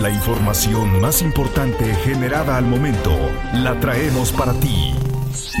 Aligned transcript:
La 0.00 0.10
información 0.10 1.00
más 1.00 1.22
importante 1.22 1.94
generada 2.04 2.56
al 2.56 2.66
momento 2.66 3.16
la 3.52 3.78
traemos 3.78 4.32
para 4.32 4.52
ti. 4.54 4.92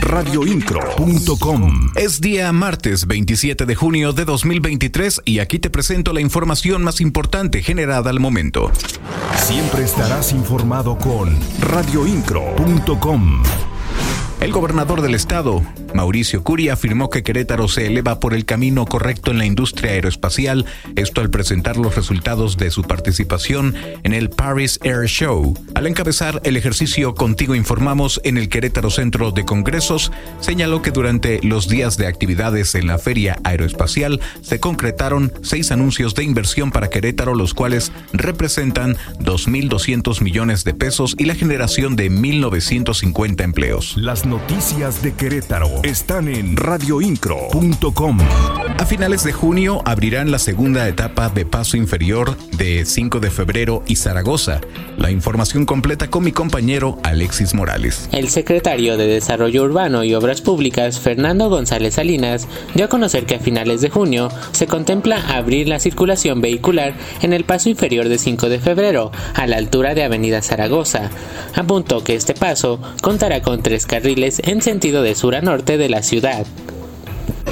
Radioincro.com 0.00 1.92
Es 1.94 2.20
día 2.20 2.52
martes 2.52 3.06
27 3.06 3.64
de 3.64 3.74
junio 3.76 4.12
de 4.12 4.24
2023 4.24 5.22
y 5.24 5.38
aquí 5.38 5.60
te 5.60 5.70
presento 5.70 6.12
la 6.12 6.20
información 6.20 6.82
más 6.82 7.00
importante 7.00 7.62
generada 7.62 8.10
al 8.10 8.18
momento. 8.18 8.72
Siempre 9.36 9.84
estarás 9.84 10.32
informado 10.32 10.98
con 10.98 11.38
radioincro.com. 11.60 13.42
El 14.44 14.52
gobernador 14.52 15.00
del 15.00 15.14
estado, 15.14 15.62
Mauricio 15.94 16.44
Curi, 16.44 16.68
afirmó 16.68 17.08
que 17.08 17.22
Querétaro 17.22 17.66
se 17.66 17.86
eleva 17.86 18.20
por 18.20 18.34
el 18.34 18.44
camino 18.44 18.84
correcto 18.84 19.30
en 19.30 19.38
la 19.38 19.46
industria 19.46 19.92
aeroespacial, 19.92 20.66
esto 20.96 21.22
al 21.22 21.30
presentar 21.30 21.78
los 21.78 21.96
resultados 21.96 22.58
de 22.58 22.70
su 22.70 22.82
participación 22.82 23.74
en 24.02 24.12
el 24.12 24.28
Paris 24.28 24.78
Air 24.82 25.06
Show. 25.06 25.54
Al 25.84 25.88
encabezar 25.88 26.40
el 26.44 26.56
ejercicio 26.56 27.14
Contigo 27.14 27.54
Informamos 27.54 28.18
en 28.24 28.38
el 28.38 28.48
Querétaro 28.48 28.88
Centro 28.88 29.32
de 29.32 29.44
Congresos, 29.44 30.12
señaló 30.40 30.80
que 30.80 30.92
durante 30.92 31.40
los 31.42 31.68
días 31.68 31.98
de 31.98 32.06
actividades 32.06 32.74
en 32.74 32.86
la 32.86 32.96
Feria 32.96 33.38
Aeroespacial 33.44 34.18
se 34.40 34.60
concretaron 34.60 35.30
seis 35.42 35.72
anuncios 35.72 36.14
de 36.14 36.24
inversión 36.24 36.70
para 36.70 36.88
Querétaro, 36.88 37.34
los 37.34 37.52
cuales 37.52 37.92
representan 38.14 38.96
2.200 39.18 40.22
millones 40.22 40.64
de 40.64 40.72
pesos 40.72 41.16
y 41.18 41.26
la 41.26 41.34
generación 41.34 41.96
de 41.96 42.10
1.950 42.10 43.42
empleos. 43.42 43.94
Las 43.98 44.24
noticias 44.24 45.02
de 45.02 45.12
Querétaro 45.12 45.68
están 45.82 46.28
en 46.28 46.56
radioincro.com. 46.56 48.20
A 48.78 48.86
finales 48.86 49.22
de 49.22 49.32
junio 49.34 49.82
abrirán 49.84 50.30
la 50.30 50.38
segunda 50.38 50.88
etapa 50.88 51.28
de 51.28 51.44
paso 51.44 51.76
inferior 51.76 52.38
de 52.56 52.86
5 52.86 53.20
de 53.20 53.30
febrero 53.30 53.82
y 53.86 53.96
Zaragoza. 53.96 54.62
La 54.96 55.10
información 55.10 55.66
completa 55.74 56.08
con 56.08 56.22
mi 56.22 56.30
compañero 56.30 56.98
Alexis 57.02 57.52
Morales. 57.52 58.08
El 58.12 58.28
secretario 58.28 58.96
de 58.96 59.08
Desarrollo 59.08 59.64
Urbano 59.64 60.04
y 60.04 60.14
Obras 60.14 60.40
Públicas, 60.40 61.00
Fernando 61.00 61.50
González 61.50 61.94
Salinas, 61.94 62.46
dio 62.74 62.84
a 62.84 62.88
conocer 62.88 63.26
que 63.26 63.34
a 63.34 63.40
finales 63.40 63.80
de 63.80 63.90
junio 63.90 64.28
se 64.52 64.68
contempla 64.68 65.36
abrir 65.36 65.66
la 65.66 65.80
circulación 65.80 66.40
vehicular 66.40 66.94
en 67.22 67.32
el 67.32 67.42
paso 67.42 67.70
inferior 67.70 68.08
de 68.08 68.18
5 68.18 68.48
de 68.50 68.60
febrero, 68.60 69.10
a 69.34 69.48
la 69.48 69.56
altura 69.56 69.96
de 69.96 70.04
Avenida 70.04 70.42
Zaragoza. 70.42 71.10
Apuntó 71.56 72.04
que 72.04 72.14
este 72.14 72.34
paso 72.34 72.78
contará 73.02 73.42
con 73.42 73.60
tres 73.60 73.84
carriles 73.84 74.40
en 74.44 74.62
sentido 74.62 75.02
de 75.02 75.16
sur 75.16 75.34
a 75.34 75.40
norte 75.40 75.76
de 75.76 75.88
la 75.88 76.04
ciudad. 76.04 76.46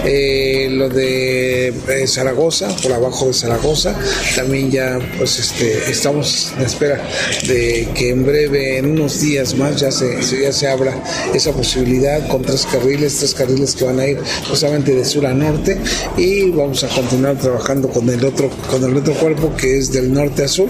Eh, 0.05 0.69
lo 0.71 0.89
de 0.89 1.69
eh, 1.69 2.07
Zaragoza, 2.07 2.69
por 2.83 2.93
abajo 2.93 3.27
de 3.27 3.35
Zaragoza, 3.35 3.95
también 4.35 4.71
ya 4.71 4.99
pues 5.17 5.39
este, 5.39 5.91
estamos 5.91 6.53
en 6.59 6.65
espera 6.65 7.01
de 7.47 7.89
que 7.95 8.11
en 8.11 8.25
breve, 8.25 8.79
en 8.79 8.87
unos 8.87 9.21
días 9.21 9.55
más, 9.55 9.81
ya 9.81 9.91
se, 9.93 10.21
ya 10.21 10.53
se 10.53 10.69
abra 10.69 10.95
esa 11.35 11.53
posibilidad 11.53 12.27
con 12.29 12.43
tres 12.43 12.67
carriles, 12.67 13.19
tres 13.19 13.35
carriles 13.35 13.77
que 13.77 13.85
van 13.85 14.01
a 14.01 14.07
ir 14.07 14.19
justamente 14.49 14.95
de 14.95 15.05
sur 15.05 15.27
a 15.27 15.35
norte 15.35 15.79
y 16.17 16.51
vamos 16.51 16.83
a 16.85 16.89
continuar 16.89 17.37
trabajando 17.37 17.89
con 17.89 18.09
el 18.09 18.25
otro, 18.25 18.51
con 18.71 18.83
el 18.85 18.97
otro 18.97 19.15
cuerpo 19.15 19.55
que 19.55 19.79
es 19.79 19.93
del 19.93 20.13
norte 20.13 20.45
a 20.45 20.49
sur, 20.49 20.69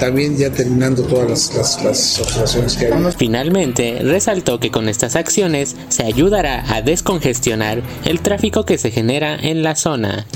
también 0.00 0.36
ya 0.36 0.50
terminando 0.50 1.02
todas 1.02 1.28
las, 1.28 1.54
las, 1.54 1.84
las 1.84 2.20
observaciones 2.20 2.76
que 2.76 2.86
hay. 2.86 2.92
Finalmente, 3.16 4.00
resaltó 4.02 4.58
que 4.58 4.70
con 4.70 4.88
estas 4.88 5.14
acciones 5.14 5.76
se 5.88 6.04
ayudará 6.04 6.64
a 6.74 6.82
descongestionar 6.82 7.82
el 8.04 8.20
tráfico 8.20 8.61
que 8.64 8.78
se 8.78 8.90
genera 8.90 9.36
en 9.36 9.62
la 9.62 9.74
zona. 9.74 10.26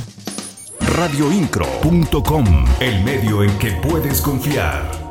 Radioincro.com, 0.80 2.44
el 2.80 3.05
medio 3.05 3.42
en 3.42 3.58
que 3.58 3.72
puedes 3.72 4.20
confiar. 4.20 5.05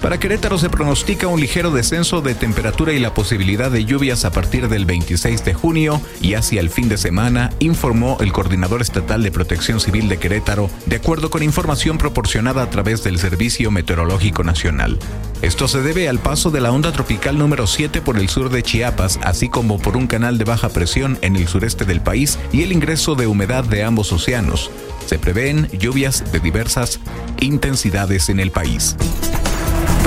Para 0.00 0.20
Querétaro 0.20 0.58
se 0.58 0.70
pronostica 0.70 1.26
un 1.26 1.40
ligero 1.40 1.72
descenso 1.72 2.20
de 2.20 2.36
temperatura 2.36 2.92
y 2.92 3.00
la 3.00 3.14
posibilidad 3.14 3.68
de 3.68 3.84
lluvias 3.84 4.24
a 4.24 4.30
partir 4.30 4.68
del 4.68 4.86
26 4.86 5.44
de 5.44 5.54
junio 5.54 6.00
y 6.20 6.34
hacia 6.34 6.60
el 6.60 6.70
fin 6.70 6.88
de 6.88 6.96
semana, 6.96 7.50
informó 7.58 8.16
el 8.20 8.32
coordinador 8.32 8.80
estatal 8.80 9.24
de 9.24 9.32
protección 9.32 9.80
civil 9.80 10.08
de 10.08 10.18
Querétaro, 10.18 10.70
de 10.86 10.96
acuerdo 10.96 11.30
con 11.30 11.42
información 11.42 11.98
proporcionada 11.98 12.62
a 12.62 12.70
través 12.70 13.02
del 13.02 13.18
Servicio 13.18 13.72
Meteorológico 13.72 14.44
Nacional. 14.44 15.00
Esto 15.42 15.66
se 15.66 15.82
debe 15.82 16.08
al 16.08 16.20
paso 16.20 16.52
de 16.52 16.60
la 16.60 16.70
onda 16.70 16.92
tropical 16.92 17.36
número 17.36 17.66
7 17.66 18.00
por 18.00 18.18
el 18.18 18.28
sur 18.28 18.50
de 18.50 18.62
Chiapas, 18.62 19.18
así 19.24 19.48
como 19.48 19.78
por 19.78 19.96
un 19.96 20.06
canal 20.06 20.38
de 20.38 20.44
baja 20.44 20.68
presión 20.68 21.18
en 21.22 21.34
el 21.34 21.48
sureste 21.48 21.84
del 21.84 22.00
país 22.00 22.38
y 22.52 22.62
el 22.62 22.70
ingreso 22.70 23.16
de 23.16 23.26
humedad 23.26 23.64
de 23.64 23.82
ambos 23.82 24.12
océanos. 24.12 24.70
Se 25.06 25.18
prevén 25.18 25.68
lluvias 25.72 26.30
de 26.30 26.38
diversas 26.38 27.00
intensidades 27.40 28.28
en 28.28 28.38
el 28.38 28.52
país 28.52 28.96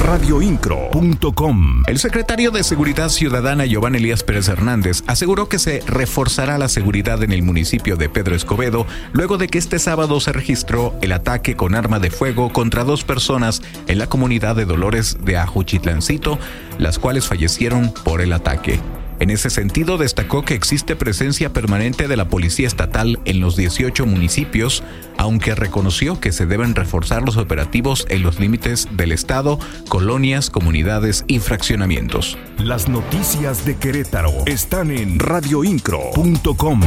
radioincro.com. 0.01 1.83
El 1.87 1.99
secretario 1.99 2.51
de 2.51 2.63
Seguridad 2.63 3.09
Ciudadana 3.09 3.65
Giovanni 3.65 3.97
Elías 3.99 4.23
Pérez 4.23 4.47
Hernández 4.47 5.03
aseguró 5.07 5.47
que 5.47 5.59
se 5.59 5.81
reforzará 5.85 6.57
la 6.57 6.69
seguridad 6.69 7.21
en 7.23 7.31
el 7.31 7.43
municipio 7.43 7.97
de 7.97 8.09
Pedro 8.09 8.35
Escobedo 8.35 8.87
luego 9.13 9.37
de 9.37 9.47
que 9.47 9.57
este 9.57 9.79
sábado 9.79 10.19
se 10.19 10.33
registró 10.33 10.93
el 11.01 11.11
ataque 11.11 11.55
con 11.55 11.75
arma 11.75 11.99
de 11.99 12.09
fuego 12.09 12.51
contra 12.51 12.83
dos 12.83 13.03
personas 13.03 13.61
en 13.87 13.99
la 13.99 14.07
comunidad 14.07 14.55
de 14.55 14.65
Dolores 14.65 15.17
de 15.23 15.37
Ajuchitlancito, 15.37 16.39
las 16.77 16.97
cuales 16.97 17.27
fallecieron 17.27 17.93
por 18.03 18.21
el 18.21 18.33
ataque. 18.33 18.79
En 19.21 19.29
ese 19.29 19.51
sentido, 19.51 19.99
destacó 19.99 20.41
que 20.41 20.55
existe 20.55 20.95
presencia 20.95 21.53
permanente 21.53 22.07
de 22.07 22.17
la 22.17 22.27
Policía 22.27 22.65
Estatal 22.65 23.19
en 23.25 23.39
los 23.39 23.55
18 23.55 24.07
municipios, 24.07 24.83
aunque 25.15 25.53
reconoció 25.53 26.19
que 26.19 26.31
se 26.31 26.47
deben 26.47 26.73
reforzar 26.73 27.21
los 27.21 27.37
operativos 27.37 28.07
en 28.09 28.23
los 28.23 28.39
límites 28.39 28.87
del 28.93 29.11
Estado, 29.11 29.59
colonias, 29.89 30.49
comunidades 30.49 31.23
y 31.27 31.37
fraccionamientos. 31.37 32.35
Las 32.57 32.89
noticias 32.89 33.63
de 33.63 33.75
Querétaro 33.75 34.33
están 34.47 34.89
en 34.89 35.19
radioincro.com. 35.19 36.81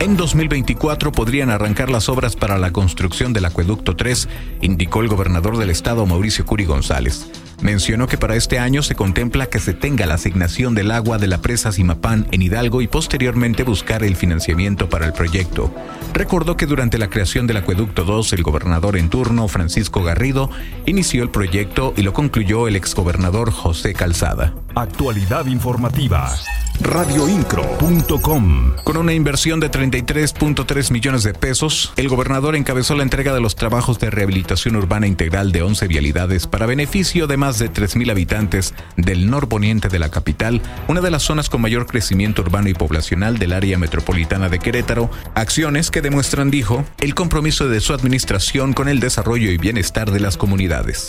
En 0.00 0.18
2024 0.18 1.12
podrían 1.12 1.48
arrancar 1.48 1.88
las 1.88 2.10
obras 2.10 2.36
para 2.36 2.58
la 2.58 2.72
construcción 2.72 3.32
del 3.32 3.46
acueducto 3.46 3.96
3, 3.96 4.28
indicó 4.60 5.00
el 5.00 5.08
gobernador 5.08 5.56
del 5.56 5.70
estado 5.70 6.04
Mauricio 6.04 6.44
Curi 6.44 6.66
González. 6.66 7.30
Mencionó 7.62 8.08
que 8.08 8.18
para 8.18 8.36
este 8.36 8.58
año 8.58 8.82
se 8.82 8.94
contempla 8.94 9.46
que 9.46 9.60
se 9.60 9.72
tenga 9.72 10.04
la 10.04 10.14
asignación 10.14 10.74
del 10.74 10.90
agua 10.90 11.18
de 11.18 11.28
la 11.28 11.38
presa 11.38 11.72
Simapán 11.72 12.26
en 12.32 12.42
Hidalgo 12.42 12.82
y 12.82 12.88
posteriormente 12.88 13.62
buscar 13.62 14.02
el 14.02 14.16
financiamiento 14.16 14.88
para 14.88 15.06
el 15.06 15.12
proyecto. 15.12 15.72
Recordó 16.12 16.56
que 16.56 16.66
durante 16.66 16.98
la 16.98 17.08
creación 17.08 17.46
del 17.46 17.58
acueducto 17.58 18.04
2, 18.04 18.32
el 18.32 18.42
gobernador 18.42 18.96
en 18.96 19.08
turno, 19.08 19.46
Francisco 19.48 20.02
Garrido, 20.02 20.50
inició 20.86 21.22
el 21.22 21.30
proyecto 21.30 21.94
y 21.96 22.02
lo 22.02 22.12
concluyó 22.12 22.68
el 22.68 22.76
exgobernador 22.76 23.52
José 23.52 23.94
Calzada. 23.94 24.52
Actualidad 24.74 25.46
informativa 25.46 26.34
radioincro.com. 26.80 28.72
Con 28.82 28.96
una 28.96 29.12
inversión 29.12 29.60
de 29.60 29.70
33.3 29.70 30.90
millones 30.90 31.22
de 31.22 31.34
pesos, 31.34 31.92
el 31.96 32.08
gobernador 32.08 32.56
encabezó 32.56 32.94
la 32.96 33.02
entrega 33.02 33.32
de 33.32 33.40
los 33.40 33.54
trabajos 33.54 33.98
de 33.98 34.10
rehabilitación 34.10 34.76
urbana 34.76 35.06
integral 35.06 35.52
de 35.52 35.62
11 35.62 35.86
vialidades 35.86 36.46
para 36.46 36.66
beneficio 36.66 37.26
de 37.26 37.36
más 37.52 37.58
de 37.58 37.70
3.000 37.70 38.10
habitantes 38.10 38.72
del 38.96 39.28
norponiente 39.28 39.88
de 39.88 39.98
la 39.98 40.10
capital, 40.10 40.62
una 40.88 41.02
de 41.02 41.10
las 41.10 41.22
zonas 41.22 41.50
con 41.50 41.60
mayor 41.60 41.86
crecimiento 41.86 42.40
urbano 42.40 42.70
y 42.70 42.74
poblacional 42.74 43.38
del 43.38 43.52
área 43.52 43.76
metropolitana 43.76 44.48
de 44.48 44.58
Querétaro, 44.58 45.10
acciones 45.34 45.90
que 45.90 46.00
demuestran, 46.00 46.50
dijo, 46.50 46.84
el 47.00 47.14
compromiso 47.14 47.68
de 47.68 47.80
su 47.80 47.92
administración 47.92 48.72
con 48.72 48.88
el 48.88 49.00
desarrollo 49.00 49.50
y 49.50 49.58
bienestar 49.58 50.12
de 50.12 50.20
las 50.20 50.38
comunidades 50.38 51.08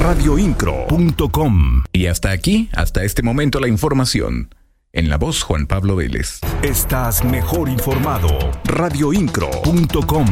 radioincro.com. 0.00 1.84
Y 1.92 2.06
hasta 2.06 2.30
aquí, 2.30 2.68
hasta 2.74 3.04
este 3.04 3.22
momento 3.22 3.58
la 3.58 3.68
información. 3.68 4.54
En 4.92 5.08
la 5.08 5.16
voz 5.16 5.42
Juan 5.42 5.66
Pablo 5.66 5.96
Vélez. 5.96 6.40
Estás 6.62 7.24
mejor 7.24 7.68
informado. 7.68 8.28
radioincro.com. 8.64 10.26